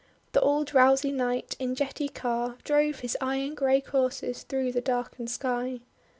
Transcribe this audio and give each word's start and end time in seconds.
The 0.31 0.41
all 0.41 0.63
drowsy 0.63 1.11
Night, 1.11 1.55
in 1.59 1.75
jetty 1.75 2.09
car, 2.09 2.57
drove 2.63 3.01
his 3.01 3.15
iron 3.21 3.53
grey 3.53 3.81
coursers 3.81 4.41
through 4.41 4.71
the 4.71 4.81
darkened 4.81 5.29
sky. 5.29 5.81